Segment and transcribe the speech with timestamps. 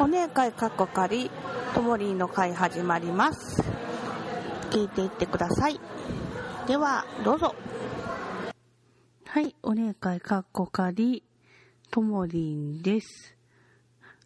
[0.00, 1.30] お姉会かっこかり
[1.74, 3.62] ともりんの会始まります。
[4.70, 5.78] 聞いていってください。
[6.66, 7.54] ではどうぞ。
[9.26, 11.22] はいお姉会かっこかり
[11.90, 13.36] ともりんです。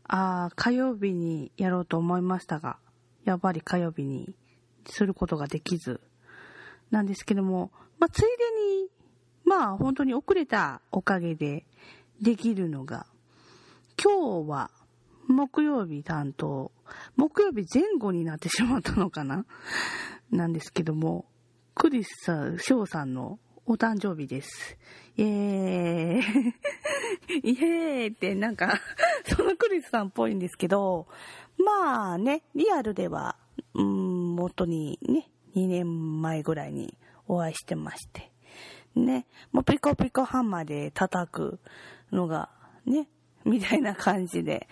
[0.04, 2.79] あー火曜日にやろうと思いましたが
[3.25, 4.32] やっぱり火曜日に
[4.86, 6.00] することができず。
[6.93, 8.29] なんですけども、まあ、ついで
[8.79, 8.91] に
[9.45, 11.66] まあ本当に遅れたおかげで
[12.22, 13.06] できるのが
[14.00, 14.70] 今日は
[15.35, 16.73] 木曜日担当、
[17.16, 19.45] 木曜日前後になってしまったのかな？
[20.30, 21.27] なんですけども、
[21.75, 24.77] クリスさん、翔さんのお誕生日です。
[25.16, 26.52] イエー
[27.42, 28.80] イ イエーイってなんか
[29.27, 31.09] そのクリスさんっぽいんですけど、
[31.59, 33.37] まあね、リアルでは、
[33.75, 38.33] うん、元にね、2年前ぐらいにお会いしてまして。
[38.95, 41.61] ね、もうピコピコハンマーで叩く
[42.12, 42.51] のが
[42.87, 43.09] ね、
[43.45, 44.69] みたいな感じで、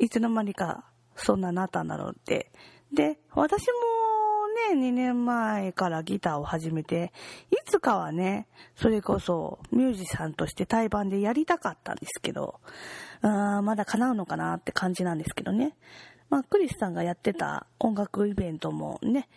[0.00, 2.50] いつの間にかそんななったんだろうって。
[2.92, 7.12] で、私もね、2年前からギターを始めて、
[7.50, 12.60] いつかはね、それこそミュージシャンとして対バンでやりたかったんですけど、
[13.20, 15.76] あまだ叶うのかなって感じなんですけどね。
[16.30, 19.28] まあ、クリスさんがやってた音楽イベントもね、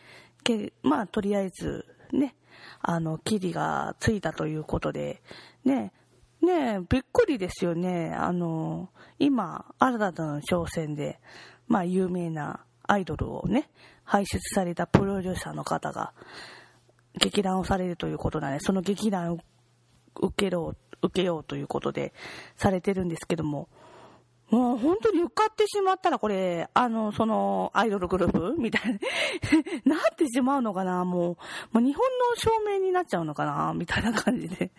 [0.43, 2.35] けまあ、とりあえずね、
[2.81, 5.21] あの、キリがついたということで、
[5.65, 5.91] ね、
[6.43, 8.13] ねえ、びっくりですよね。
[8.13, 11.19] あの、今、新たな挑戦で、
[11.67, 13.69] まあ、有名なアイドルをね、
[14.03, 16.11] 輩出されたプロデューサーの方が、
[17.15, 19.37] 劇団をされるということなので、その劇団を
[20.15, 22.13] 受けろ、受けようということで、
[22.57, 23.69] されてるんですけども、
[24.49, 28.99] もう本当に受かってしまったら、これ、あの、その、アイドルグループみたい
[29.85, 31.37] な、 なってしまうのかなも
[31.71, 34.71] う、もう日本の証明になっちゃうのかなみたいな感じで。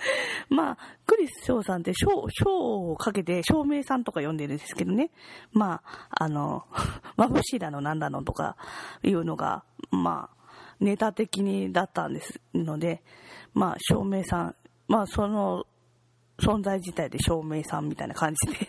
[0.48, 5.10] まあ、クリス翔さんって賞、賞をかけて照明さんとか呼んでるんですけどね。
[5.52, 6.66] まあ、あの、
[7.16, 8.56] 眩しいだのなんだのとか
[9.02, 10.38] いうのが、まあ、
[10.80, 13.02] ネタ的にだったんですので、
[13.54, 14.56] まあ、照明さん、
[14.86, 15.66] まあ、その、
[16.40, 18.68] 存在自体で照明さんみたいな感じで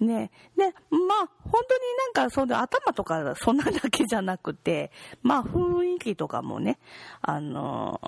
[0.04, 0.32] ね。
[0.56, 1.80] で、まあ、本当に
[2.14, 4.90] なんか、その頭とかそんなだけじゃなくて、
[5.22, 6.78] まあ、雰囲気とかもね、
[7.22, 8.00] あの、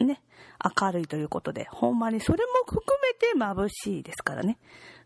[0.00, 0.22] ね、
[0.80, 4.58] 明るいということで、ほんまにそれも含めて眩しいですからね。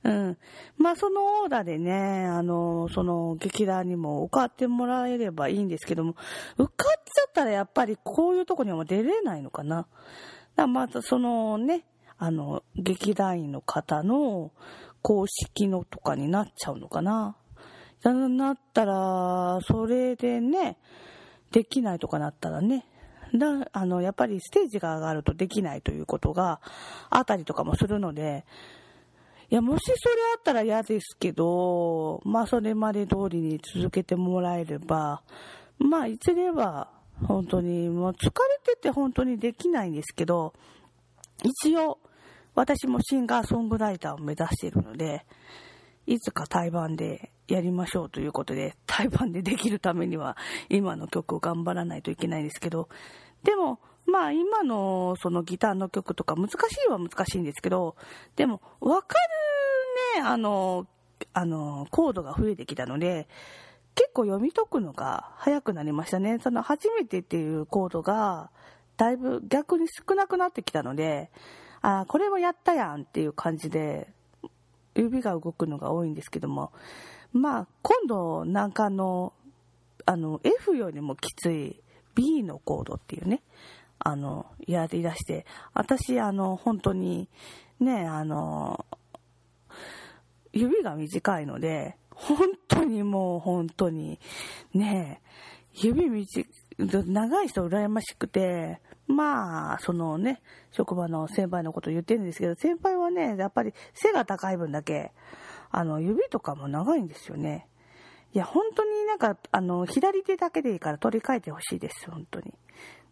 [0.05, 0.39] うん。
[0.77, 6.15] まあそのオーダーでね、あの、その劇団にも受かってもらえればいいんですけども、
[6.57, 9.87] 受かっちゃったらやっぱりこういうとこには出れないのかな。
[10.55, 11.85] だまたそのね、
[12.19, 14.53] あの、劇団員の方の
[15.03, 17.37] 公式のとかになっちゃうのかな。
[18.05, 20.79] なったら、それでね、
[21.51, 22.85] できないとかなったらね、
[23.35, 26.61] だあのやっぱりステージが上がるとできないということが
[27.11, 28.45] あったりとかもするので、
[29.51, 35.23] いや、もしそれあったら嫌ですけど、まあそれまで通りに続けてもらえれば、
[35.79, 36.91] まあいずれは
[37.27, 38.31] 本当にもう疲れ
[38.65, 40.55] てて本当にできないんですけど、
[41.43, 41.99] 一応
[42.55, 45.25] 私もシンガーソングライターを目指しているので、
[46.07, 50.37] いつか対バンでやりましょうということで、対バンでできるためには
[50.69, 52.89] 今の曲を頑張らないといけないんですけど、
[53.43, 56.55] でも、まあ今のそのギターの曲とか難し
[56.87, 57.97] いは難しいんですけど、
[58.37, 59.17] でもわか
[60.15, 60.87] るね、あの、
[61.33, 63.29] あの、コードが増えてきたので、
[63.95, 66.39] 結構読み解くのが早くなりましたね。
[66.41, 68.51] その初めてっていうコードが、
[68.97, 71.31] だいぶ逆に少なくなってきたので、
[71.81, 74.13] あこれもやったやんっていう感じで、
[74.95, 76.73] 指が動くのが多いんですけども、
[77.39, 79.33] まあ、今度なんかの、
[80.07, 81.83] あの、F よりもきつい
[82.15, 83.43] B のコードっていうね、
[83.99, 87.29] あの、やり出して、私、あの、本当に、
[87.81, 88.85] ね、あの、
[90.53, 94.19] 指が短いので、本当にもう本当に、
[94.75, 95.23] ね、
[95.73, 96.47] 指短
[96.79, 105.13] 長い人羨ましくて、まあ、そのね、職場の先輩のこと言ってるんですけど、先輩はね、やっぱり背が高い分だけ、
[105.71, 107.67] あの、指とかも長いんですよね。
[108.35, 112.55] いや、本当になんか、あの、左手だけでいいから取り替えてほしいです、本当に。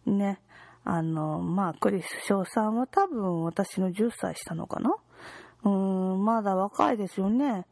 [0.05, 0.39] ね。
[0.83, 4.95] あの、まあ、クリス翔さんは多分私の10歳下のかな
[5.63, 7.65] うーん、まだ若いですよね。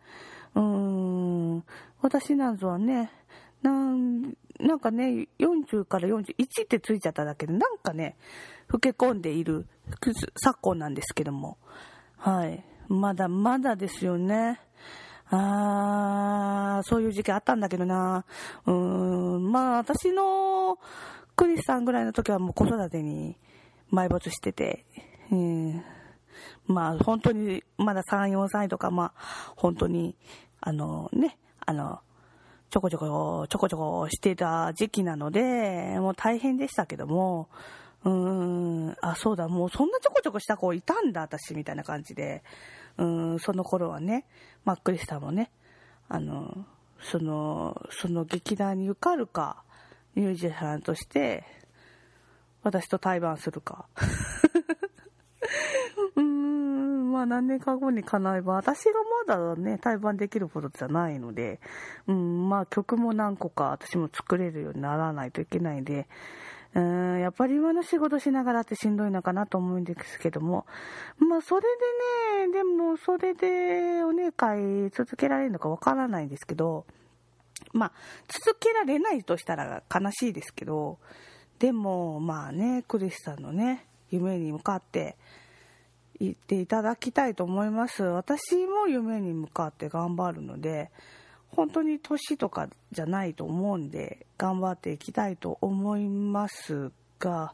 [0.53, 1.63] うーん、
[2.01, 3.11] 私なんぞはね、
[3.61, 8.15] なんなんかね、40から41ってついちゃっただけで、なんかね、
[8.69, 9.67] 老け込んでいる
[10.35, 11.57] 昨今なんですけども。
[12.17, 12.63] はい。
[12.87, 14.59] まだまだですよね。
[15.29, 18.25] あー、そういう時期あったんだけどな。
[18.65, 20.77] うーん、まあ私の
[21.35, 23.37] クリスさんぐらいの時はもう子育てに
[23.91, 24.85] 埋没してて、
[25.31, 25.83] うん、
[26.67, 30.15] まあ本当にまだ3、4歳とか、まあ本当に
[30.61, 31.99] あのね、あの、
[32.69, 37.49] ちょこちょこ、ちょこちょこしてた時期なので、もう大変でしたけども、
[38.05, 42.43] うーん、あ、そうだ、もうそんなちょこちょこした子いたんだ、私、みたいな感じで、
[42.97, 44.25] うん、その頃はね、
[44.63, 45.51] マックリスターもね、
[46.07, 46.65] あの、
[47.01, 49.63] その、その劇団に受かるか、
[50.13, 51.43] ミュージシャンとして、
[52.61, 53.87] 私と対バンするか。
[56.15, 58.91] うーん、まあ何年か後に叶えば、私が
[59.27, 61.59] まだね、対バンできるほどじゃないので、
[62.07, 66.07] うん、まあ曲も何個か私も作れるようにならないといけないんで、
[66.75, 70.65] うん、やっぱり今の仕事しながらってしんどいのかなと思うんですけども、
[71.17, 71.61] まあそれ
[72.41, 76.85] でね、でもそれでお姉会続けられるのかわからないんですけど、
[77.71, 77.91] まあ
[78.27, 80.99] 続けられないとしたら悲しいですけど、
[81.59, 85.15] でもまあね、クリスさんのね、夢に向かって
[86.19, 88.03] 行っていただきたいと思います。
[88.03, 90.91] 私も夢に向かって頑張るので、
[91.55, 97.53] 本当に年とかじゃないと思うんで、頑張っていきたいと思いますが、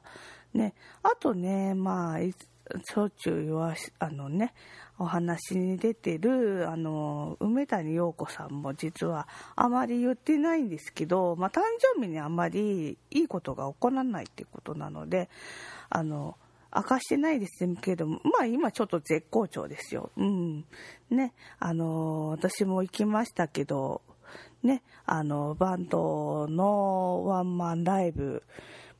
[0.53, 4.53] ね、あとね、まあ、しょっちゅう言わし、あのね、
[4.97, 11.61] お話に出てる、あの、梅谷陽子さんも実はあまり言ってないんですけど、まあ、誕
[11.95, 15.29] 生日にあまりいいことが起こらないってことなので、
[15.89, 16.37] あの、
[16.73, 20.11] 明かしてないですけども、まあ今ちょっと絶好調ですよ。
[20.17, 20.65] うん。
[21.09, 24.01] ね、あの、私も行きましたけど、
[24.63, 28.43] ね、あの、バンドのワンマンライブ、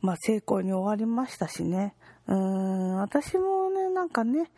[0.02, 1.96] まあ成功に終わりましたしね。
[2.28, 4.52] うん、私もね、なんかね、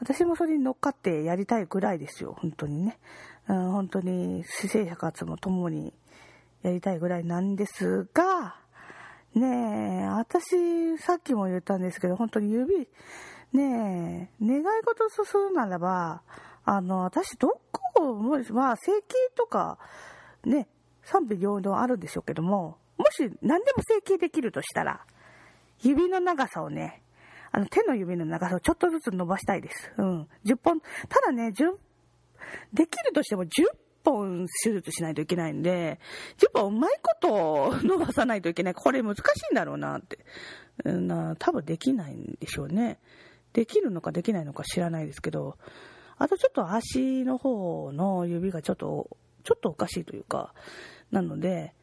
[0.00, 2.98] 私もそれに乗っかってやりたいぐらいですよ、本当にね。
[3.48, 5.92] うん、本当に、私生活も共に
[6.62, 8.56] やりたいぐらいなんですが、
[9.36, 12.88] ねえ、私、さっきも言ったんですけど、本当に指、
[13.52, 16.22] ねえ、願い事するならば、
[16.64, 19.78] あの、私、どこも、まあ、整形とか、
[20.44, 20.68] ね、
[21.02, 25.04] 賛否両論あるんでしょうけども、もし何でも整形できるとしたら、
[25.82, 27.02] 指の長さをね、
[27.52, 29.92] あの、手の指の長さをちょっとずつ伸ばしたいです。
[29.98, 30.28] うん。
[30.46, 31.76] 10本、ただね、10、
[32.72, 33.48] できるとしても10
[34.06, 35.98] 本手術しないといけないんで、
[36.38, 38.74] 10本うまいこと伸ばさないといけない。
[38.74, 39.20] これ難し
[39.50, 40.18] いんだろうなって。
[40.84, 42.98] な多分できないんでしょうね。
[43.52, 45.56] できるのかできないのか知らないですけど、
[46.18, 50.54] あとちょっと足の方の指がちょっと、ちょっとおかしいというか、
[51.10, 51.74] なので、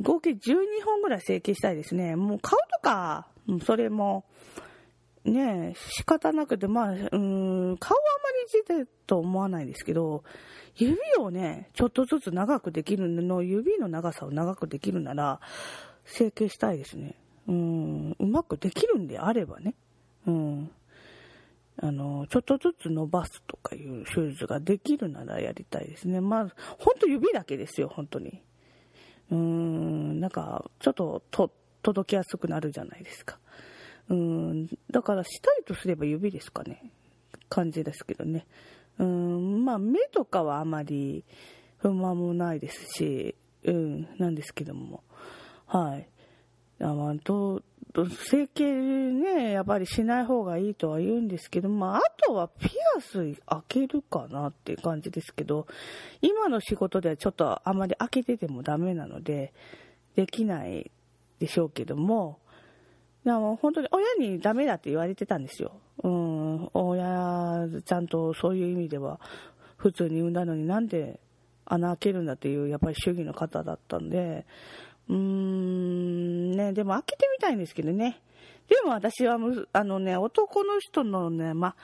[0.00, 0.38] 合計12
[0.84, 2.16] 本ぐらい整形したいですね。
[2.16, 3.28] もう顔とか、
[3.64, 4.24] それも、
[5.24, 7.18] ね仕方なくて、まあ、うん、顔はあま
[7.72, 7.78] り
[8.46, 10.24] 自体と思わないですけど、
[10.76, 15.40] 指をね、ちょっとずつ長くできるの、指の長さを長くできるなら、
[16.04, 17.16] 整形したいですね。
[17.46, 19.74] うん、うまくできるんであればね。
[20.26, 20.70] うん。
[21.76, 26.20] あの、ちょっとずつ伸ばすとかいう手術ができるならやりたいですね。
[26.20, 26.48] まあ、
[26.78, 28.42] ほんと指だけですよ、本当に。
[29.30, 31.50] うーん、なんか、ちょっとと
[31.82, 33.38] 届きやすくなるじゃないですか。
[34.08, 36.90] うん、だからしたいとすれば指ですかね。
[37.48, 38.46] 感じですけどね。
[38.98, 41.24] うん、まあ目とかはあまり
[41.78, 43.34] 不満もないですし、
[43.64, 45.02] うん、なんですけども。
[45.66, 46.08] はい。
[46.80, 47.62] あまあ、と、
[48.28, 55.66] 整形ね、やっぱりしない方がいいとは言うんですけど、まあ、あとはピアス開けるかなっていう感じですけど、
[56.20, 59.52] 今の仕事ではちょっとあまり開けててもダメなので、
[60.16, 60.90] できない
[61.38, 62.40] でしょうけども、
[63.24, 65.72] でも本当に親にダメだって言われてたんですよ。
[66.02, 69.18] うん、親、ちゃんとそういう意味では
[69.76, 71.20] 普通に産んだのになんで
[71.64, 74.46] 穴開けるんだっていうやっぱり主義の方だったんで、
[75.08, 78.20] うーん、ね、でも開けてみたいんですけどね。
[78.68, 81.74] でも私はむ、あのね、男の人のね、ま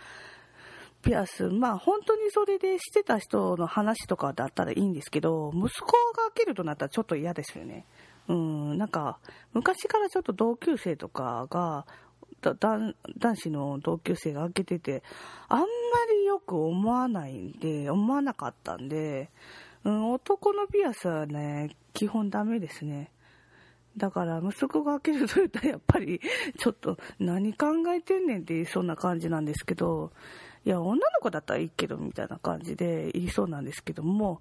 [1.03, 7.87] ピアス、まあ本当にそれでしてた人の話とかだったらいいんですけど、息子が開けるとなったらちょっと嫌ですよね。
[8.29, 9.19] うん、なんか、
[9.53, 11.87] 昔からちょっと同級生とかが、
[12.43, 12.95] 男
[13.37, 15.03] 子の同級生が開けてて、
[15.49, 15.67] あんま
[16.11, 19.31] りよく思わないんで、思わなかったんで、
[19.85, 23.11] うん、男のピアスはね、基本ダメですね。
[23.97, 26.21] だから、息子が開けると言ったらやっぱり、
[26.59, 30.13] ちょっと何考えてんねんって言いそうな感じなんですけど、
[30.65, 34.41] いや、女の子だったらいいけど、みたいな感じで言いそうなんですけども、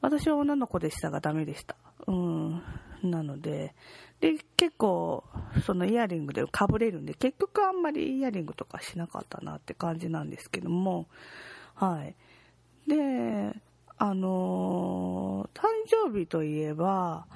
[0.00, 1.76] 私は女の子でしたがダメでした。
[2.06, 2.62] うん。
[3.10, 3.74] なので、
[4.20, 5.24] で、結構、
[5.66, 11.08] そのイヤリングでかぶれるんで、結局あんまりイヤリングとかしなかったなって感じなんですけども、
[11.74, 12.14] はい。
[12.88, 13.54] で、
[13.96, 17.26] あのー、誕生日といえば、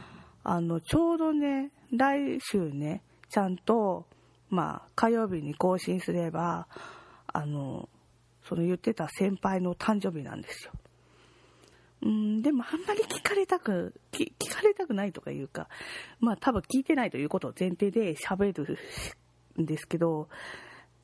[0.45, 4.07] あの、ちょうどね、来週ね、ちゃんと、
[4.49, 6.67] まあ、火曜日に更新すれば、
[7.27, 7.89] あの、
[8.45, 10.73] その言ってた先輩の誕生日なんですよ。
[12.03, 15.69] うーでもあんまり聞かれたく、聞かれたくないとかいうか、
[16.21, 18.79] まあ多分聞いてないということを前提で喋る
[19.61, 20.29] んですけど、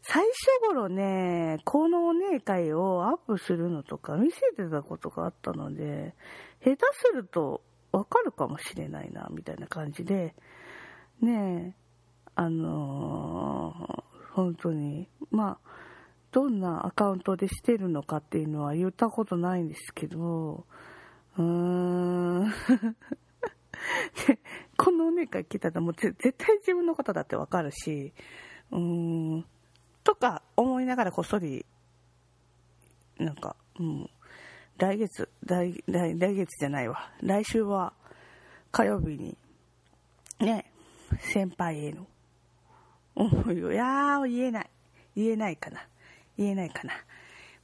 [0.03, 6.15] 最初頃ね、このお姉会をアップするのとか見せてたことがあったので、
[6.63, 10.35] 下手するとわかるかもしれないな、みたいな感じで、
[11.23, 11.75] ね
[12.35, 15.74] あのー、本当に、まあ、
[16.35, 20.67] どんなアカウントでしてるのかっていうのは言ったことないんですけど、
[21.39, 22.51] うーん
[24.77, 28.13] このお姉会聞いたらもう絶対自分のことだってわかるし、
[28.73, 29.47] うーん、
[30.03, 31.65] とか思いながらこっそり、
[33.17, 34.11] なんか、うん、
[34.79, 37.13] 来月、来、来、来月じゃないわ。
[37.23, 37.93] 来週は
[38.73, 39.39] 火曜日に、
[40.41, 40.73] ね、
[41.21, 42.09] 先輩への
[43.15, 44.71] 思いを、いやー、言えない。
[45.15, 45.87] 言えないかな。
[46.37, 46.93] 言えないかな。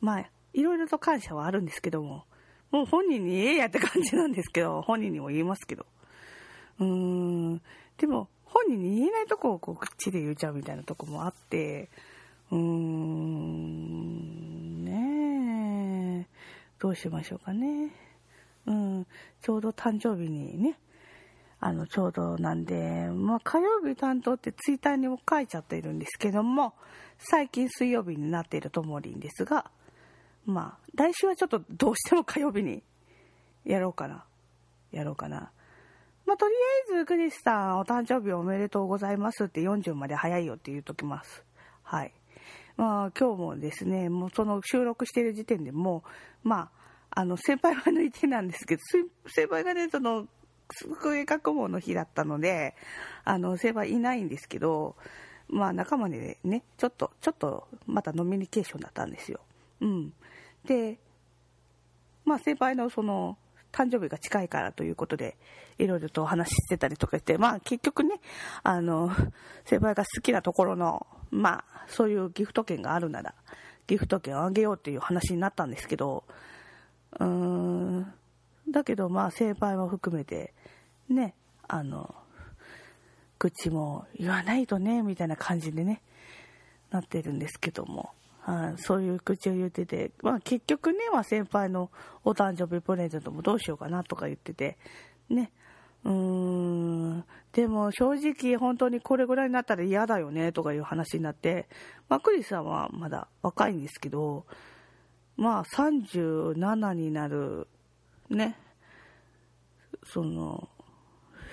[0.00, 2.24] まあ、いろいろと感謝はあるんですけども、
[2.70, 5.86] もう本人に言えやって感じなんですけど、本人にも言いますけど。
[6.78, 7.62] うーん、
[7.98, 11.90] でも、本人に言えないとこをこう口で言っちゃうみたいなとこもあって、
[12.50, 16.26] うーん、ねえ、
[16.78, 17.90] どうしましょうかね。
[18.66, 19.06] うん、
[19.40, 20.78] ちょうど誕生日にね、
[21.60, 26.72] あの、ちょうどなんで、まあ、火曜日担当ってツイッターにも書いちゃってるんですけども、
[27.18, 29.70] 最近水曜日になっているともりんですが、
[30.46, 32.82] まあ、来週はちょっとどうしても火曜日に
[33.64, 34.24] やろうかな。
[34.90, 35.50] やろうかな。
[36.26, 36.54] まあ、とり
[36.92, 41.44] あえず、クリスさん、お誕生日おめでとうございますって40まで早いよって言うときます。
[41.82, 42.12] はい。
[42.76, 46.04] まあ、今日もですね、もうその収録してる時点でも
[46.44, 46.70] う、ま
[47.10, 48.82] あ、あの、先輩は抜いてなんですけど、
[49.26, 50.26] 先輩がね、その、
[50.74, 52.74] 机学問の日だったので、
[53.24, 54.96] あの、先輩いないんですけど、
[55.48, 59.40] まあ仲間でね、ちょっと、ちょっとまたノミニケーションだったんですよ。
[59.80, 60.12] うん。
[60.64, 60.98] で、
[62.24, 63.36] まあ先輩のその、
[63.72, 65.36] 誕生日が近いからということで、
[65.78, 68.20] いろいろとお話ししてたりとかして、まあ結局ね、
[68.62, 69.10] あの、
[69.64, 73.34] 先輩が好きなところの、まあそういうギフト券があるなら、
[73.86, 76.24] ギフト券をあげようっていう話になったんですけど、
[77.18, 78.12] うーん、
[78.70, 80.54] だけどまあ先輩も含めて、
[81.10, 81.34] ね、
[81.68, 82.14] あの、
[83.38, 86.02] 口も言わないとね、みたいな感じでね、
[86.90, 88.10] なってるんですけども。
[88.40, 91.90] はい、そういう口を言ってて、まあ結局ね、まあ、先輩の
[92.24, 94.78] お誕生日プレゼントもどうしようかなとか言ってて、
[95.28, 95.52] ね、
[96.04, 101.68] うーん、でも正直本当にこれぐらいになったら嫌だよねとかいう話になって、
[102.08, 104.46] まあクリスさんはまだ若いんですけど、
[105.36, 107.68] まあ37になる、
[108.30, 108.56] ね、
[110.04, 110.68] その、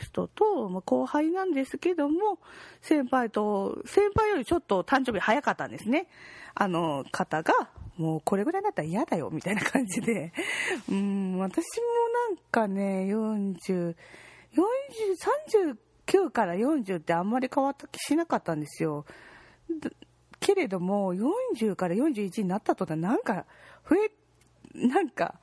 [0.02, 2.40] 人と、まあ、後輩なんですけども、
[2.82, 6.08] 先輩と、先輩よりちょっと誕生日早かったんですね。
[6.54, 7.54] あの方が、
[7.98, 10.32] もうこれぐらいだったら嫌だよ、みたいな感じで。
[10.90, 11.84] うん、私も
[12.30, 13.96] なんかね、40、
[14.54, 14.66] 40、
[16.06, 19.06] 39から40ってあんまり変わった気しなかったんですよ。
[20.40, 23.46] けれども、40から41になった途端、なんか、
[23.90, 24.12] 増え、
[24.88, 25.40] なんか、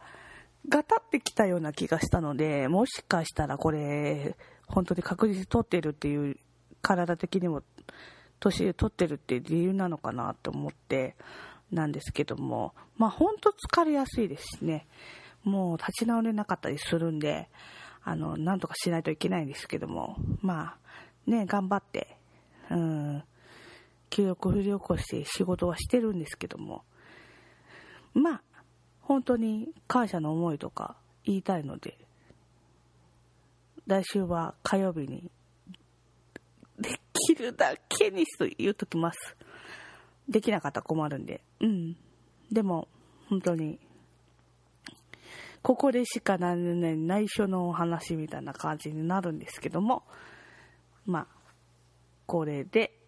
[0.69, 6.37] がたってきたような気がしたので、もしかしたらこれ、本当に確実に取ってるっていう、
[6.83, 7.63] 体的にも、
[8.41, 11.17] 年で取ってるっていう理由なのかなと思って、
[11.73, 14.87] なんですけども、まあ本当疲れやすいですしね、
[15.43, 17.49] もう立ち直れなかったりするんで、
[18.03, 20.77] あの、なんとかしないといけないんですけども、ま
[21.27, 22.19] あ、ね、頑張って、
[22.71, 23.25] うん、
[24.11, 26.85] 記憶振り起こして仕事はしてるんですけども、
[28.13, 28.43] まあ、
[29.07, 31.99] 本当に感謝の思いとか言いたいので、
[33.87, 35.31] 来週は火曜日に、
[36.79, 39.37] できるだけにと言うときます。
[40.29, 41.43] できなかったら困るんで。
[41.61, 41.97] うん。
[42.51, 42.89] でも、
[43.29, 43.79] 本当に、
[45.63, 50.03] ここでしかなね、内緒のお話みたいな感じになるんですけども、
[51.05, 51.27] まあ、
[52.27, 52.99] これで、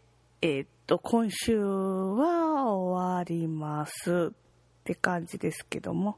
[0.43, 4.33] えー、っと、今週は終わります
[4.87, 6.17] って感じですけども、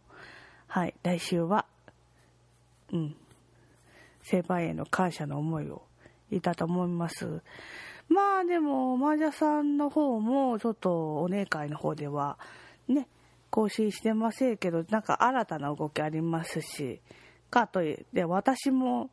[0.66, 1.64] はい、来週は、
[2.92, 3.16] うん、
[4.22, 5.82] 先輩への感謝の思いを
[6.30, 7.40] いたと思います。
[8.10, 12.38] まあでも、マージャさんの方も、ちょっとお姉会の方では、
[12.88, 13.08] ね、
[13.48, 17.00] 更新してませんけど、なんか新たな動きありますし、
[17.48, 19.08] かといって、私も、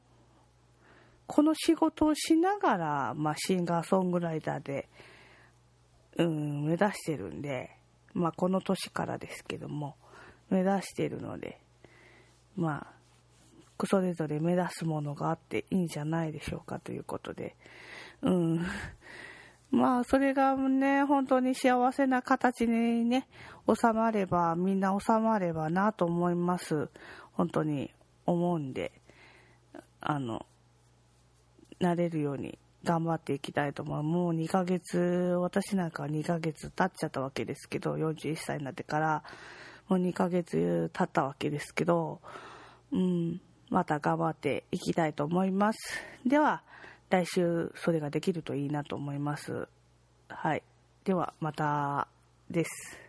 [1.28, 4.90] この仕事をしながら、まあ、シンガーソングライターで、
[6.18, 7.72] うん、目指してるんで、
[8.16, 9.96] まあ、この年からですけども、
[10.50, 11.60] 目指しているので、
[12.56, 12.88] ま
[13.80, 17.56] あ、それぞれ目指すものがあっていいんじゃないでしょうかということで、
[18.24, 18.66] うん。
[19.70, 23.28] まあ、それがね、本当に幸せな形にね、
[23.68, 26.90] 収まれば、みんな収まればなと思います。
[27.34, 27.92] 本当に。
[28.26, 28.92] 思うんで、
[30.02, 30.46] あの、
[31.80, 34.04] なれるように頑張っていきたいと思う。
[34.04, 34.98] もう2ヶ月、
[35.42, 39.24] 私なんかは2ヶ月経っちゃったわけですけど、41歳になってから、
[39.90, 42.22] もう2ヶ月経ったわけですけど、
[42.92, 45.80] うん、また頑張っていきたいと思います。
[46.26, 46.62] では、
[47.10, 49.68] 来週それができるといいなと思います。
[50.30, 50.64] はい。
[51.04, 52.08] では、また
[52.50, 53.05] です。